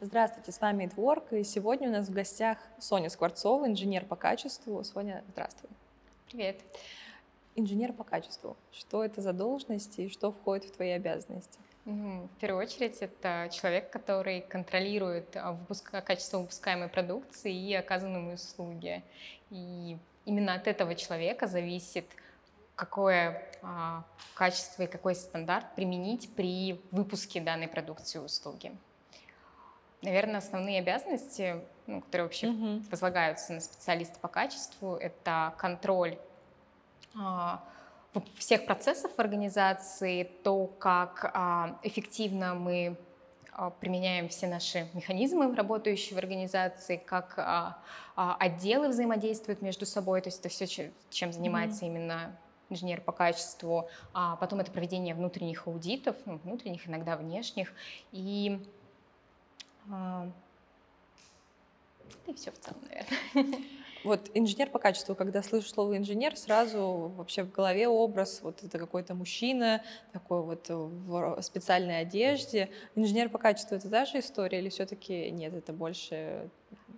[0.00, 4.84] Здравствуйте, с вами Эдворк, и сегодня у нас в гостях Соня Скворцова, инженер по качеству.
[4.84, 5.68] Соня, здравствуй.
[6.30, 6.60] Привет.
[7.56, 8.56] Инженер по качеству.
[8.70, 11.58] Что это за должность и что входит в твои обязанности?
[11.84, 15.90] Ну, в первую очередь, это человек, который контролирует а, выпуск...
[15.90, 19.02] качество выпускаемой продукции и оказанные услуги.
[19.50, 22.06] И именно от этого человека зависит,
[22.76, 24.04] какое а,
[24.34, 28.70] качество и какой стандарт применить при выпуске данной продукции и услуги.
[30.02, 32.82] Наверное, основные обязанности, ну, которые вообще угу.
[32.90, 36.18] возлагаются на специалиста по качеству, это контроль
[37.18, 37.64] а,
[38.36, 42.96] всех процессов в организации, то, как а, эффективно мы
[43.58, 47.78] а, применяем все наши механизмы, работающие в организации, как а,
[48.14, 51.88] а, отделы взаимодействуют между собой, то есть это все, чем занимается mm-hmm.
[51.88, 52.38] именно
[52.70, 57.72] инженер по качеству, а потом это проведение внутренних аудитов, ну, внутренних, иногда внешних,
[58.12, 58.64] и
[59.90, 60.30] а,
[62.26, 63.58] и все в целом, наверное.
[64.04, 68.78] Вот инженер по качеству, когда слышу слово инженер, сразу вообще в голове образ, вот это
[68.78, 72.70] какой-то мужчина, такой вот в специальной одежде.
[72.94, 76.48] Инженер по качеству это та же история или все-таки нет, это больше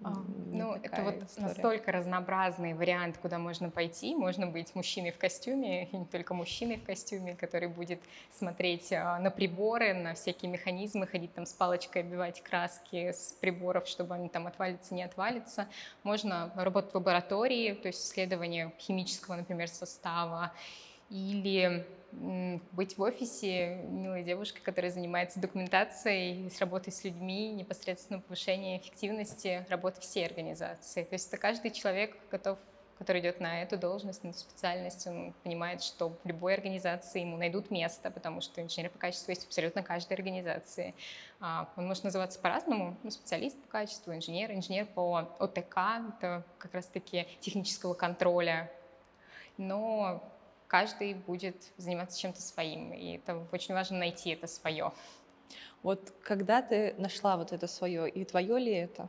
[0.03, 1.49] ну, это вот история.
[1.49, 4.15] настолько разнообразный вариант, куда можно пойти.
[4.15, 9.19] Можно быть мужчиной в костюме, и не только мужчиной в костюме, который будет смотреть а,
[9.19, 14.31] на приборы, на всякие механизмы, ходить там с палочкой, оббивать краски с приборов, чтобы они
[14.31, 15.69] там отвалятся, не отвалятся.
[16.03, 20.53] Можно работать в лаборатории, то есть исследование химического, например, состава,
[21.11, 28.79] или быть в офисе милой девушкой, которая занимается документацией, с работой с людьми, непосредственно повышение
[28.79, 31.05] эффективности работы всей организации.
[31.05, 32.59] То есть это каждый человек готов
[33.01, 37.39] который идет на эту должность, на эту специальность, он понимает, что в любой организации ему
[37.39, 40.95] найдут место, потому что инженер по качеству есть абсолютно каждой организации.
[41.41, 45.79] А, он может называться по-разному, ну, специалист по качеству, инженер, инженер по ОТК,
[46.19, 48.71] это как раз-таки технического контроля,
[49.57, 50.23] но
[50.71, 54.93] каждый будет заниматься чем-то своим, и это очень важно найти это свое.
[55.83, 59.09] Вот когда ты нашла вот это свое, и твое ли это?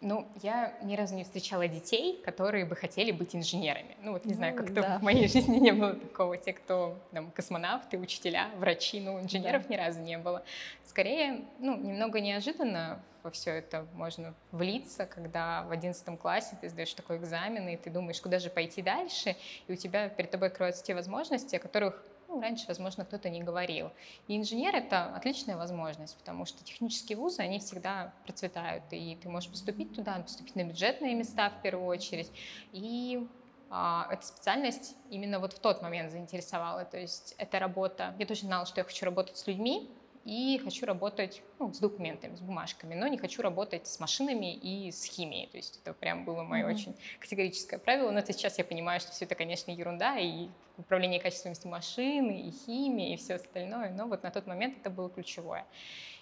[0.00, 3.96] Ну, я ни разу не встречала детей, которые бы хотели быть инженерами.
[4.02, 4.98] Ну, вот не ну, знаю, как-то да.
[4.98, 6.36] в моей жизни не было такого.
[6.36, 9.74] Те, кто там космонавты, учителя, врачи, ну, инженеров да.
[9.74, 10.44] ни разу не было.
[10.84, 16.94] Скорее, ну, немного неожиданно во все это можно влиться, когда в одиннадцатом классе ты сдаешь
[16.94, 19.36] такой экзамен, и ты думаешь, куда же пойти дальше,
[19.66, 23.42] и у тебя перед тобой откроются те возможности, о которых ну, раньше, возможно, кто-то не
[23.42, 23.90] говорил.
[24.28, 29.50] И инженер— это отличная возможность, потому что технические вузы, они всегда процветают, и ты можешь
[29.50, 32.30] поступить туда, поступить на бюджетные места в первую очередь,
[32.72, 33.28] и
[33.68, 36.84] а, эта специальность именно вот в тот момент заинтересовала.
[36.84, 39.90] То есть эта работа, я точно знала, что я хочу работать с людьми,
[40.30, 44.92] и хочу работать ну, с документами, с бумажками, но не хочу работать с машинами и
[44.92, 45.48] с химией.
[45.48, 46.72] То есть это прям было мое mm-hmm.
[46.72, 48.12] очень категорическое правило.
[48.12, 50.46] Но это сейчас я понимаю, что все это, конечно, ерунда, и
[50.76, 53.90] управление качественностью машины, и химия, и все остальное.
[53.90, 55.66] Но вот на тот момент это было ключевое.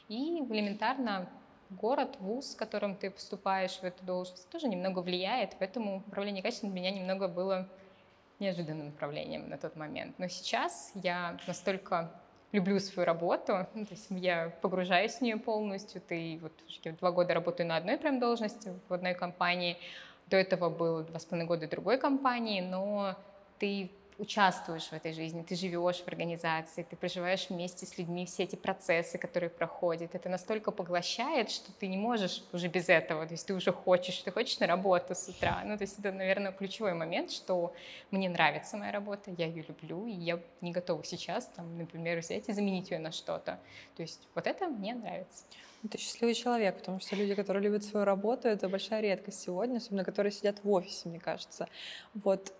[0.09, 1.29] И элементарно
[1.69, 6.71] город, вуз, с которым ты поступаешь в эту должность, тоже немного влияет, поэтому управление качеством
[6.71, 7.69] для меня немного было
[8.39, 10.19] неожиданным направлением на тот момент.
[10.19, 12.11] Но сейчас я настолько
[12.53, 16.01] люблю свою работу, ну, то есть я погружаюсь в нее полностью.
[16.01, 19.77] Ты вот я два года работаю на одной прям должности в одной компании.
[20.29, 23.15] До этого был два с половиной года другой компании, но
[23.59, 28.43] ты участвуешь в этой жизни, ты живешь в организации, ты проживаешь вместе с людьми все
[28.43, 30.15] эти процессы, которые проходят.
[30.15, 33.27] Это настолько поглощает, что ты не можешь уже без этого.
[33.27, 35.63] То есть ты уже хочешь, ты хочешь на работу с утра.
[35.65, 37.73] Ну, то есть это, наверное, ключевой момент, что
[38.11, 42.49] мне нравится моя работа, я ее люблю, и я не готова сейчас, там, например, взять
[42.49, 43.61] и заменить ее на что-то.
[43.97, 45.45] То есть вот это мне нравится.
[45.89, 50.03] Ты счастливый человек, потому что люди, которые любят свою работу, это большая редкость сегодня, особенно
[50.03, 51.69] которые сидят в офисе, мне кажется.
[52.15, 52.53] Вот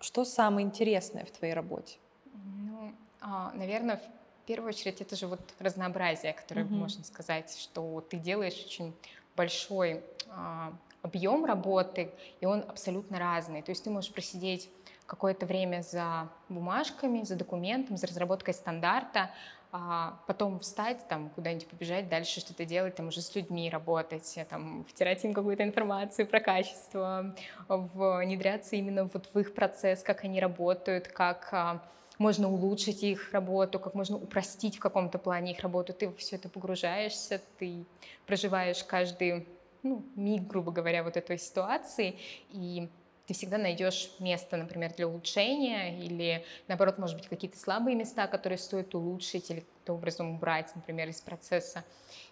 [0.00, 1.98] что самое интересное в твоей работе?
[2.34, 6.70] Ну, а, наверное, в первую очередь это же вот разнообразие, которое mm-hmm.
[6.70, 8.94] можно сказать, что ты делаешь очень
[9.36, 10.72] большой а,
[11.02, 12.10] объем работы,
[12.40, 13.62] и он абсолютно разный.
[13.62, 14.70] То есть ты можешь просидеть
[15.06, 19.30] какое-то время за бумажками, за документом, за разработкой стандарта,
[19.72, 24.84] а потом встать, там, куда-нибудь побежать, дальше что-то делать, там, уже с людьми работать, там,
[24.88, 27.34] втирать им какую-то информацию про качество,
[27.68, 31.82] внедряться именно вот в их процесс, как они работают, как а,
[32.18, 35.92] можно улучшить их работу, как можно упростить в каком-то плане их работу.
[35.92, 37.84] Ты во все это погружаешься, ты
[38.26, 39.46] проживаешь каждый
[39.82, 42.18] ну, миг, грубо говоря, вот этой ситуации,
[42.50, 42.88] и
[43.26, 48.58] ты всегда найдешь место, например, для улучшения, или наоборот, может быть, какие-то слабые места, которые
[48.58, 51.84] стоит улучшить или каким-то образом убрать, например, из процесса.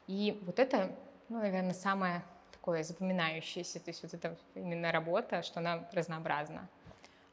[0.06, 0.94] И вот это,
[1.28, 6.68] ну, наверное, самое такое запоминающееся, то есть вот это именно работа, что она разнообразна.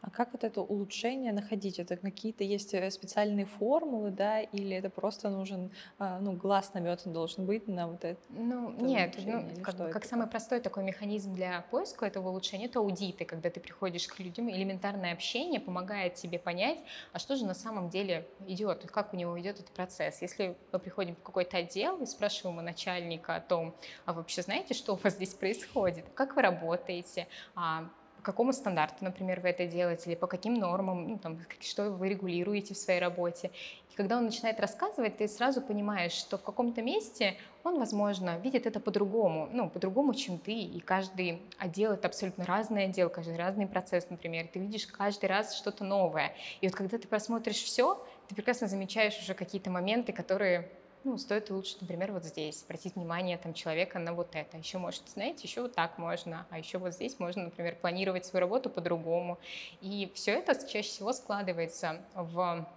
[0.02, 1.80] А как вот это улучшение находить?
[1.80, 7.14] Это какие-то есть э, специальные формулы, да, или это просто нужен, а, ну, глаз наметан
[7.14, 8.20] должен быть на вот это?
[8.30, 12.80] Ну, это нет, ну, как, как самый простой такой механизм для поиска этого улучшения, это
[12.80, 16.80] аудиты, когда ты приходишь к людям, элементарное общение помогает тебе понять,
[17.14, 20.22] а что же на самом деле идет, как у него идет этот процесс.
[20.22, 23.76] Если мы приходим в какой-то отдел и спрашиваем у начальника о том,
[24.06, 27.90] а вы вообще знаете, что у вас здесь происходит, как вы работаете, а
[28.22, 32.74] какому стандарту, например, вы это делаете, или по каким нормам, ну, там, что вы регулируете
[32.74, 33.52] в своей работе.
[33.92, 38.66] И когда он начинает рассказывать, ты сразу понимаешь, что в каком-то месте он, возможно, видит
[38.66, 43.68] это по-другому, ну, по-другому, чем ты, и каждый отдел— это абсолютно разный отдел, каждый разный
[43.68, 46.34] процесс, например, ты видишь каждый раз что-то новое.
[46.62, 50.72] И вот когда ты просмотришь все, ты прекрасно замечаешь уже какие-то моменты, которые
[51.04, 54.58] ну, стоит лучше, например, вот здесь обратить внимание там, человека на вот это.
[54.58, 58.42] Еще, может, знаете, еще вот так можно, а еще вот здесь можно, например, планировать свою
[58.42, 59.40] работу по-другому.
[59.82, 62.68] И все это чаще всего складывается в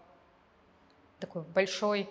[1.20, 2.08] такой большой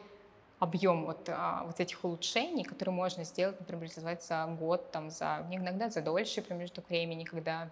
[0.60, 5.90] объем вот, а, вот этих улучшений, которые можно сделать, например, за год, там, за, иногда
[5.90, 7.70] за дольше промежуток времени, когда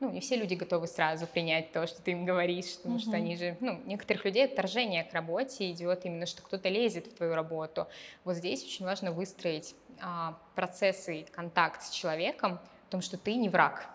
[0.00, 3.00] ну, не все люди готовы сразу принять то, что ты им говоришь, потому mm-hmm.
[3.00, 7.14] что они же, ну, некоторых людей отторжение к работе идет именно, что кто-то лезет в
[7.14, 7.86] твою работу.
[8.24, 12.58] Вот здесь очень важно выстроить а, процессы, контакт с человеком,
[12.88, 13.86] в том, что ты не враг.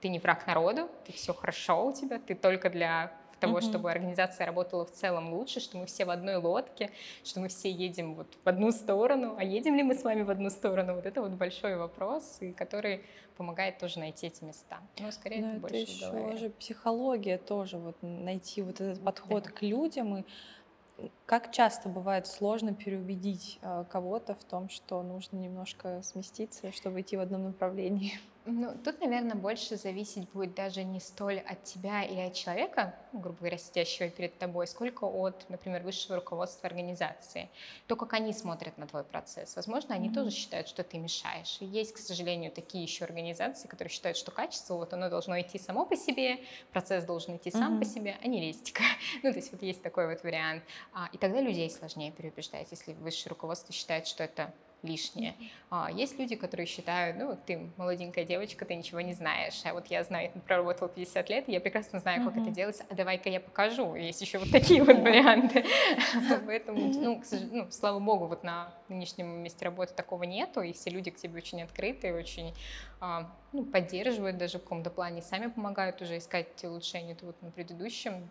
[0.00, 3.62] Ты не враг народу, ты все хорошо у тебя, ты только для того, mm-hmm.
[3.62, 6.90] чтобы организация работала в целом лучше, что мы все в одной лодке,
[7.24, 10.30] что мы все едем вот в одну сторону, а едем ли мы с вами в
[10.30, 10.94] одну сторону?
[10.94, 13.04] Вот это вот большой вопрос, и который
[13.36, 14.80] помогает тоже найти эти места.
[14.98, 19.44] Но скорее Но это, это больше еще же психология тоже, вот найти вот этот подход
[19.44, 19.50] да.
[19.50, 20.24] к людям и
[21.26, 27.16] как часто бывает сложно переубедить э, кого-то в том, что нужно немножко сместиться, чтобы идти
[27.16, 28.20] в одном направлении?
[28.46, 33.38] Ну, тут, наверное, больше зависеть будет даже не столь от тебя или от человека, грубо
[33.40, 37.50] говоря, сидящего перед тобой, сколько от, например, высшего руководства организации.
[37.86, 39.54] То, как они смотрят на твой процесс.
[39.56, 40.14] Возможно, они mm-hmm.
[40.14, 41.58] тоже считают, что ты мешаешь.
[41.60, 45.58] И есть, к сожалению, такие еще организации, которые считают, что качество, вот оно должно идти
[45.58, 46.38] само по себе,
[46.72, 47.78] процесс должен идти сам mm-hmm.
[47.78, 48.82] по себе, а не листика.
[49.22, 50.62] ну, то есть вот есть такой вот вариант.
[50.94, 54.50] А, и тогда людей сложнее переубеждать, если высшее руководство считает, что это
[54.82, 55.34] лишнее.
[55.68, 59.86] А, есть люди, которые считают, ну, ты молоденькая девочка, ты ничего не знаешь, а вот
[59.88, 62.42] я знаю, я проработала 50 лет, я прекрасно знаю, как mm-hmm.
[62.42, 63.94] это делается, а давай-ка я покажу.
[63.94, 65.64] Есть еще вот такие вот варианты.
[66.46, 67.22] Поэтому, ну,
[67.52, 71.36] ну, слава богу, вот на нынешнем месте работы такого нету, и все люди к тебе
[71.36, 72.54] очень открыты, очень
[73.00, 77.12] а, ну, поддерживают даже в каком-то плане, сами помогают уже искать улучшения.
[77.12, 78.28] Это вот на предыдущем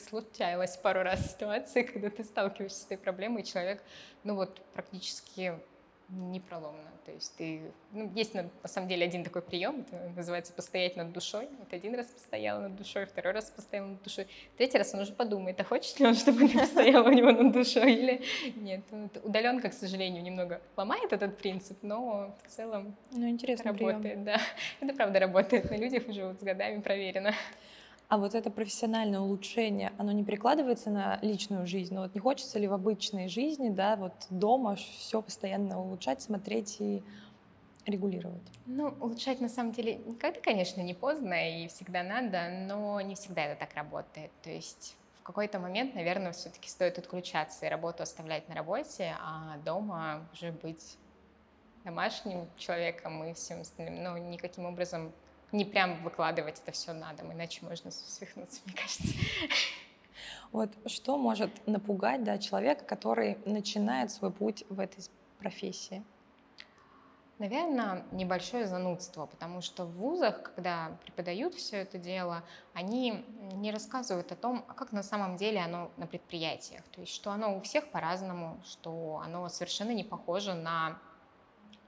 [0.00, 3.82] случалась пару раз ситуация, когда ты сталкиваешься с этой проблемой, и человек,
[4.24, 5.58] ну вот, практически
[6.08, 6.90] непроломно.
[7.04, 7.62] То есть ты...
[7.92, 11.48] Ну, есть на, на самом деле один такой прием, это называется «постоять над душой».
[11.58, 15.12] Вот один раз постояла над душой, второй раз постояла над душой, третий раз он уже
[15.12, 18.22] подумает, а хочет ли он, чтобы ты постояла у него над душой или
[18.56, 18.82] нет.
[19.24, 24.02] Удаленка, к сожалению, немного ломает этот принцип, но в целом ну, интересно работает.
[24.02, 24.24] Прием.
[24.24, 24.40] Да.
[24.80, 27.34] Это правда работает на людях уже вот с годами проверено.
[28.12, 31.94] А вот это профессиональное улучшение, оно не прикладывается на личную жизнь?
[31.94, 36.76] Ну вот не хочется ли в обычной жизни, да, вот дома все постоянно улучшать, смотреть
[36.78, 37.02] и
[37.86, 38.42] регулировать?
[38.66, 43.44] Ну, улучшать на самом деле никогда, конечно, не поздно и всегда надо, но не всегда
[43.46, 44.30] это так работает.
[44.42, 49.56] То есть в какой-то момент, наверное, все-таки стоит отключаться и работу оставлять на работе, а
[49.64, 50.98] дома уже быть
[51.82, 55.12] домашним человеком и всем остальным, но никаким образом
[55.52, 59.08] не прям выкладывать это все на дом, иначе можно свихнуться, мне кажется.
[60.50, 65.02] Вот что может напугать да, человека, который начинает свой путь в этой
[65.38, 66.02] профессии?
[67.38, 74.30] Наверное, небольшое занудство, потому что в вузах, когда преподают все это дело, они не рассказывают
[74.30, 76.82] о том, а как на самом деле оно на предприятиях.
[76.92, 81.00] То есть, что оно у всех по-разному, что оно совершенно не похоже на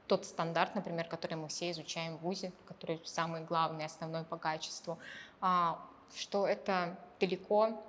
[0.06, 4.99] тот стандарт, например, который мы все изучаем в ВУЗе, который самый главный, основной по качеству,
[5.40, 5.80] а,
[6.14, 7.82] что это далеко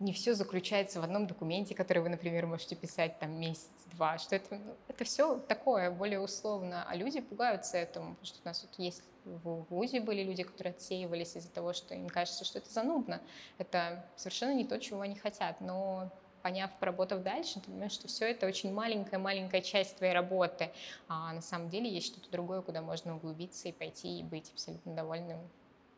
[0.00, 4.56] не все заключается в одном документе, который вы, например, можете писать там месяц-два, что это,
[4.56, 8.78] ну, это все такое, более условно, а люди пугаются этому, потому что у нас вот
[8.78, 13.22] есть в ВУЗе были люди, которые отсеивались из-за того, что им кажется, что это занудно.
[13.56, 16.10] Это совершенно не то, чего они хотят, но
[16.44, 20.70] поняв, поработав дальше, ты понимаешь, что все это очень маленькая-маленькая часть твоей работы,
[21.08, 24.94] а на самом деле есть что-то другое, куда можно углубиться и пойти и быть абсолютно
[24.94, 25.38] довольным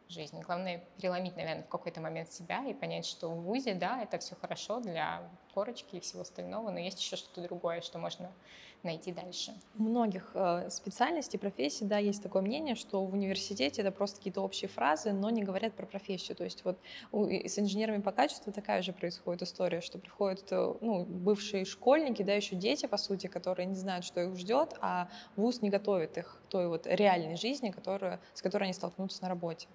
[0.08, 0.42] жизни.
[0.42, 4.34] Главное переломить, наверное, в какой-то момент себя и понять, что в ВУЗе, да, это все
[4.36, 5.22] хорошо для
[5.54, 8.30] корочки и всего остального, но есть еще что-то другое, что можно
[8.82, 9.52] найти дальше.
[9.78, 14.40] У многих э, специальностей, профессий, да, есть такое мнение, что в университете это просто какие-то
[14.40, 16.36] общие фразы, но не говорят про профессию.
[16.36, 16.78] То есть вот
[17.12, 22.34] с инженерами по качеству такая же происходит история, что приходят э, ну, бывшие школьники, да,
[22.34, 26.40] еще дети, по сути, которые не знают, что их ждет, а вуз не готовит их
[26.46, 29.68] к той вот реальной жизни, которую, с которой они столкнутся на работе.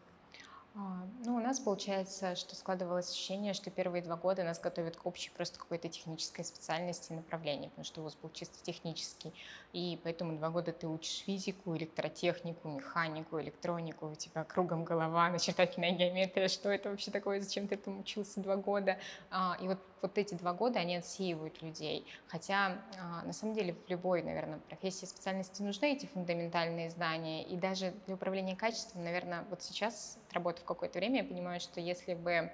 [0.73, 5.05] А, ну, у нас получается, что складывалось ощущение, что первые два года нас готовят к
[5.05, 9.33] общей просто какой-то технической специальности и направлению, потому что вуз был чисто технический,
[9.73, 15.91] и поэтому два года ты учишь физику, электротехнику, механику, электронику, у тебя кругом голова, начертательная
[15.91, 18.97] геометрия, что это вообще такое, зачем ты этому учился два года,
[19.29, 22.05] а, и вот вот эти два года, они отсеивают людей.
[22.27, 27.43] Хотя, а, на самом деле, в любой, наверное, профессии, специальности нужны эти фундаментальные знания.
[27.43, 31.79] И даже для управления качеством, наверное, вот сейчас, работая в какое-то время, я понимаю, что
[31.79, 32.51] если бы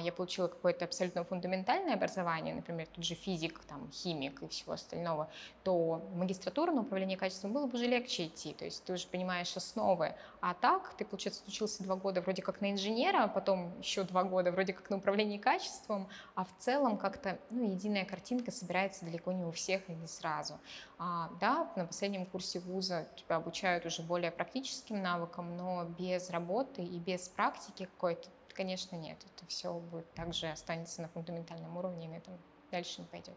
[0.00, 5.30] я получила какое-то абсолютно фундаментальное образование, например, тут же физик, там, химик и всего остального,
[5.62, 9.56] то магистратуру на управление качеством было бы уже легче идти, то есть ты уже понимаешь
[9.56, 10.14] основы.
[10.40, 14.24] А так ты, получается, учился два года вроде как на инженера, а потом еще два
[14.24, 19.32] года вроде как на управлении качеством, а в целом как-то ну, единая картинка собирается далеко
[19.32, 20.58] не у всех и не сразу.
[20.98, 26.82] А, да, на последнем курсе вуза тебя обучают уже более практическим навыкам, но без работы
[26.82, 29.18] и без практики какой-то конечно, нет.
[29.24, 32.34] Это все будет также останется на фундаментальном уровне, и на этом
[32.72, 33.36] дальше не пойдет.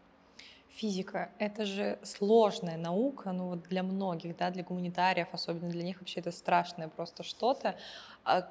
[0.68, 6.00] Физика— это же сложная наука, ну вот для многих, да, для гуманитариев, особенно для них
[6.00, 7.76] вообще это страшное просто что-то.
[8.24, 8.50] А,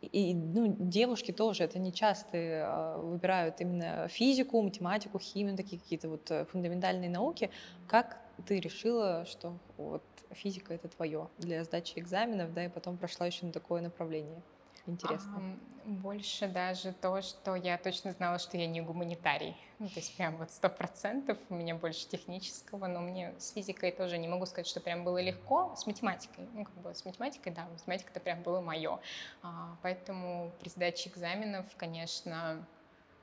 [0.00, 6.08] и ну, девушки тоже, это не часто а, выбирают именно физику, математику, химию, такие какие-то
[6.08, 7.50] вот э, фундаментальные науки.
[7.88, 13.26] Как ты решила, что вот физика это твое для сдачи экзаменов, да, и потом прошла
[13.26, 14.40] еще на такое направление?
[14.86, 15.58] Интересно.
[15.84, 19.56] Больше даже то, что я точно знала, что я не гуманитарий.
[19.78, 23.92] Ну, то есть прям вот сто процентов у меня больше технического, но мне с физикой
[23.92, 25.74] тоже не могу сказать, что прям было легко.
[25.76, 28.98] С математикой, ну как бы с математикой, да, математика это прям было мое.
[29.42, 32.66] А, поэтому при сдаче экзаменов, конечно,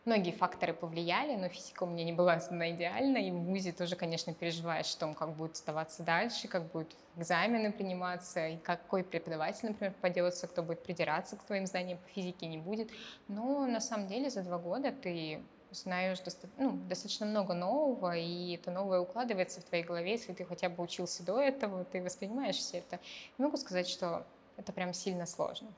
[0.06, 3.96] Многие факторы повлияли, но физика у меня не была сдана идеально, и в ВУЗе тоже,
[3.96, 9.70] конечно, переживаешь о том, как будет оставаться дальше, как будут экзамены приниматься, и какой преподаватель,
[9.70, 12.92] например, попадется, кто будет придираться к твоим знаниям по физике, не будет.
[13.30, 15.42] Но на самом деле за два года ты
[15.72, 20.44] узнаешь доста- ну, достаточно много нового, и это новое укладывается в твоей голове, если ты
[20.44, 23.00] хотя бы учился до этого, ты воспринимаешь все это.
[23.38, 24.26] Не могу сказать, что
[24.58, 25.70] это прям сильно сложно.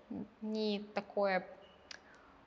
[0.42, 1.46] Не такое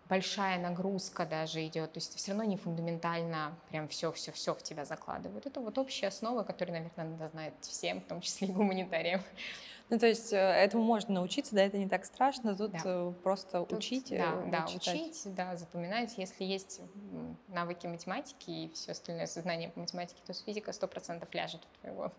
[0.09, 5.47] большая нагрузка даже идет, то есть все равно не фундаментально прям все-все-все в тебя закладывают.
[5.47, 9.23] Это вот общие основы, которые, наверное, надо знать всем, в том числе и гуманитариям.
[9.91, 12.81] Ну, то есть э, этому можно научиться, да, это не так страшно, тут да.
[12.85, 14.95] Э, просто тут, учить, да, э, да, читать.
[14.95, 16.19] учить, да, запоминать.
[16.19, 16.83] Если есть
[17.49, 22.13] навыки математики и все остальное сознание по математике, то физика сто процентов ляжет в твоего.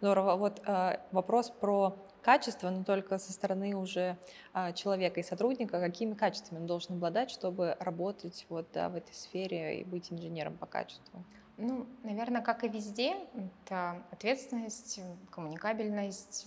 [0.00, 0.36] Здорово.
[0.36, 4.18] Вот э, вопрос про качество, но только со стороны уже
[4.52, 5.80] э, человека и сотрудника.
[5.80, 10.58] Какими качествами он должен обладать, чтобы работать вот, да, в этой сфере и быть инженером
[10.58, 11.24] по качеству?
[11.56, 13.16] Ну, наверное, как и везде,
[13.64, 15.00] это ответственность,
[15.30, 16.46] коммуникабельность,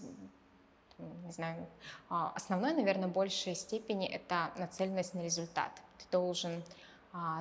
[0.99, 1.65] не знаю,
[2.09, 5.71] а, основной, наверное, в большей степени это нацеленность на результат.
[5.97, 6.61] Ты должен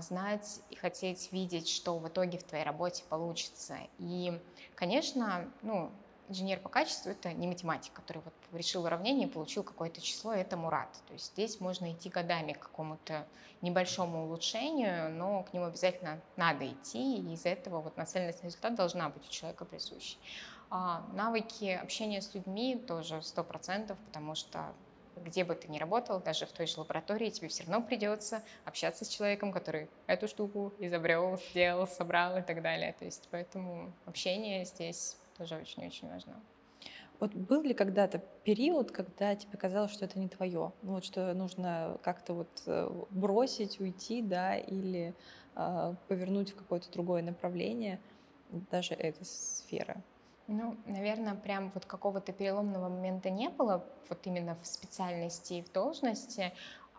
[0.00, 3.76] знать и хотеть видеть, что в итоге в твоей работе получится.
[3.98, 4.40] И,
[4.74, 5.90] конечно, ну,
[6.28, 10.56] инженер по качеству— это не математик, который вот решил уравнение и получил какое-то число, это
[10.56, 10.90] Мурат.
[11.06, 13.26] То есть здесь можно идти годами к какому-то
[13.60, 18.74] небольшому улучшению, но к нему обязательно надо идти, и из-за этого вот нацеленность на результат
[18.74, 20.18] должна быть у человека присущей.
[20.70, 24.72] А навыки общения с людьми тоже сто процентов, потому что
[25.24, 29.04] где бы ты ни работал, даже в той же лаборатории, тебе все равно придется общаться
[29.04, 32.94] с человеком, который эту штуку изобрел, сделал, собрал и так далее.
[32.98, 36.34] То есть поэтому общение здесь тоже очень-очень важно.
[37.20, 41.34] Вот был ли когда-то период, когда тебе казалось, что это не твое, ну, вот что
[41.34, 45.14] нужно как-то вот э, бросить, уйти, да, или
[45.56, 47.98] э, повернуть в какое-то другое направление,
[48.70, 49.96] даже этой сферы?
[50.48, 55.70] Ну, наверное, прям вот какого-то переломного момента не было, вот именно в специальности и в
[55.72, 56.52] должности,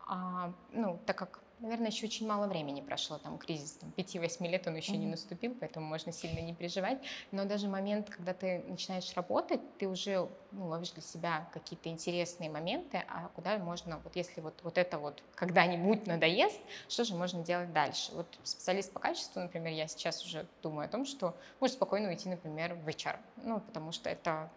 [0.08, 4.68] а, ну, так как Наверное, еще очень мало времени прошло, там кризис там, 5-8 лет,
[4.68, 4.98] он еще mm-hmm.
[4.98, 7.00] не наступил, поэтому можно сильно не переживать.
[7.32, 12.50] Но даже момент, когда ты начинаешь работать, ты уже ну, ловишь для себя какие-то интересные
[12.50, 17.44] моменты, а куда можно, вот если вот, вот это вот когда-нибудь надоест, что же можно
[17.44, 18.14] делать дальше?
[18.14, 22.30] Вот специалист по качеству, например, я сейчас уже думаю о том, что может спокойно уйти,
[22.30, 24.50] например, в HR, ну, потому что это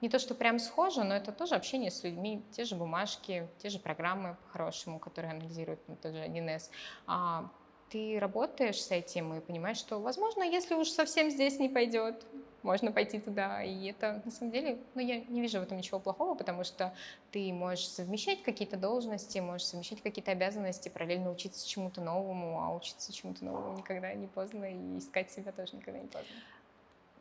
[0.00, 3.68] не то, что прям схоже, но это тоже общение с людьми, те же бумажки, те
[3.68, 6.70] же программы по-хорошему, которые анализируют ну, тот же 1С.
[7.06, 7.50] А,
[7.90, 12.24] ты работаешь с этим и понимаешь, что, возможно, если уж совсем здесь не пойдет,
[12.62, 13.62] можно пойти туда.
[13.62, 16.94] И это, на самом деле, ну, я не вижу в этом ничего плохого, потому что
[17.30, 23.12] ты можешь совмещать какие-то должности, можешь совмещать какие-то обязанности, параллельно учиться чему-то новому, а учиться
[23.12, 26.28] чему-то новому никогда не поздно, и искать себя тоже никогда не поздно.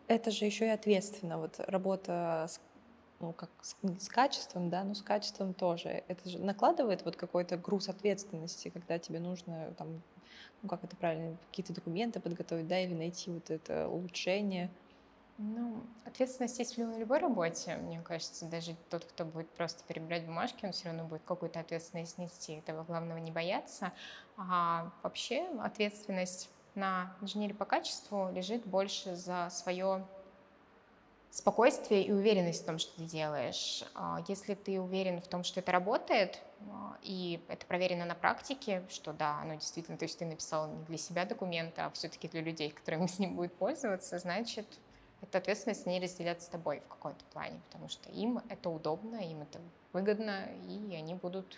[0.08, 2.60] Это же еще и ответственно, вот работа с
[3.20, 6.04] ну, как с, с качеством, да, но с качеством тоже.
[6.08, 10.02] Это же накладывает вот какой-то груз ответственности, когда тебе нужно там,
[10.62, 14.70] ну как это правильно, какие-то документы подготовить, да, или найти вот это улучшение.
[15.42, 17.78] Ну, ответственность есть в любой работе.
[17.78, 22.18] Мне кажется, даже тот, кто будет просто перебирать бумажки, он все равно будет какую-то ответственность
[22.18, 22.56] нести.
[22.56, 23.94] Этого главного не бояться.
[24.36, 30.06] А вообще ответственность на инженере по качеству лежит больше за свое
[31.32, 33.84] спокойствие и уверенность в том, что ты делаешь.
[33.96, 38.84] А если ты уверен в том, что это работает, а, и это проверено на практике,
[38.90, 42.42] что да, оно действительно, то есть ты написал не для себя документы, а все-таки для
[42.42, 44.66] людей, которыми с ним будут пользоваться, значит,
[45.22, 49.42] эта ответственность не разделят с тобой в какой-то плане, потому что им это удобно, им
[49.42, 49.60] это
[49.94, 51.58] выгодно, и они будут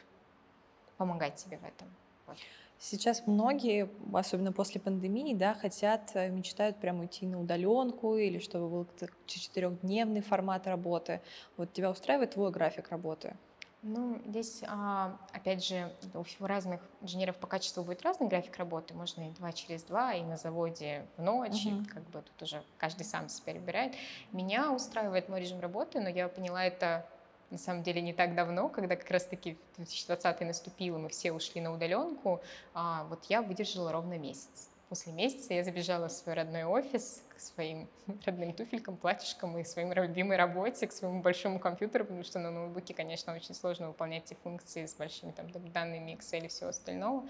[0.97, 1.87] помогать тебе в этом.
[2.27, 2.37] Вот.
[2.83, 8.69] Сейчас многие, особенно после пандемии, да, хотят, э, мечтают прям уйти на удаленку или чтобы
[8.69, 8.87] был
[9.27, 11.21] четырехдневный формат работы.
[11.57, 13.35] Вот тебя устраивает твой график работы?
[13.83, 18.95] Ну, здесь, а, опять же, у разных инженеров по качеству будет разный график работы.
[18.95, 21.83] Можно и два через два, и на заводе в ночь, uh-huh.
[21.83, 23.93] и как бы тут уже каждый сам себя выбирает.
[24.31, 27.05] Меня устраивает мой режим работы, но я поняла это
[27.51, 31.73] на самом деле не так давно, когда как раз-таки 2020 наступил, мы все ушли на
[31.73, 32.41] удаленку,
[32.73, 34.69] а, вот я выдержала ровно месяц.
[34.91, 37.87] После месяца я забежала в свой родной офис к своим
[38.25, 42.93] родным туфелькам, платьишкам и своей любимой работе, к своему большому компьютеру, потому что на ноутбуке,
[42.93, 47.25] конечно, очень сложно выполнять эти функции с большими там данными Excel и всего остального.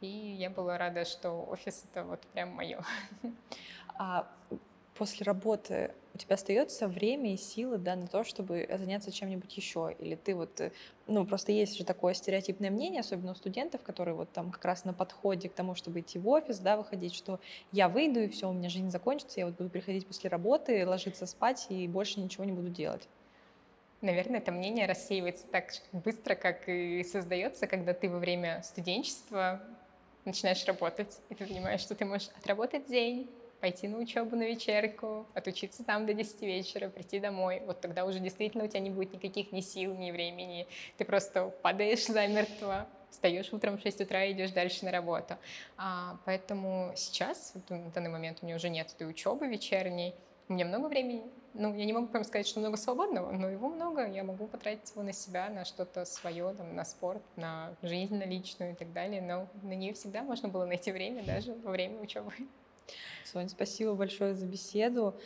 [0.00, 2.84] И я была рада, что офис— это вот прям мое.
[3.98, 4.30] А
[4.94, 9.94] после работы у тебя остается время и силы да, на то, чтобы заняться чем-нибудь еще?
[9.98, 10.72] Или ты вот, э,
[11.06, 14.86] ну, просто есть же такое стереотипное мнение, особенно у студентов, которые вот там как раз
[14.86, 17.38] на подходе к тому, чтобы идти в офис, да, выходить, что
[17.70, 21.26] я выйду, и все, у меня жизнь закончится, я вот буду приходить после работы, ложиться
[21.26, 23.06] спать и больше ничего не буду делать.
[24.00, 29.60] Наверное, это мнение рассеивается так быстро, как и создается, когда ты во время студенчества
[30.24, 33.28] начинаешь работать, и ты понимаешь, что ты можешь отработать день,
[33.60, 37.62] пойти на учебу на вечерку, отучиться там до 10 вечера, прийти домой.
[37.66, 40.66] Вот тогда уже действительно у тебя не будет никаких ни сил, ни времени.
[40.96, 45.36] Ты просто падаешь замертво, встаешь утром в 6 утра и идешь дальше на работу.
[45.76, 50.14] А, поэтому сейчас, на данный момент, у меня уже нет этой учебы вечерней,
[50.48, 51.24] у меня много времени.
[51.54, 54.06] Ну, я не могу прям сказать, что много свободного, но его много.
[54.06, 58.24] Я могу потратить его на себя, на что-то свое, там, на спорт, на жизнь, на
[58.24, 59.20] личную и так далее.
[59.22, 62.32] Но на нее всегда можно было найти время, даже во время учебы.
[63.24, 65.18] Соня, спасибо большое за беседу.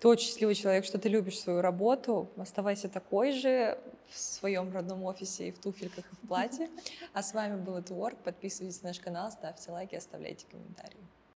[0.00, 2.30] Ты очень счастливый человек, что ты любишь свою работу.
[2.36, 3.78] Оставайся такой же
[4.10, 6.68] в своем родном офисе и в туфельках, и в платье.
[7.14, 8.18] А с вами был Творк.
[8.22, 11.00] Подписывайтесь на наш канал, ставьте лайки, оставляйте комментарии.